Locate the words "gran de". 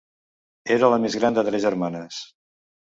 1.21-1.45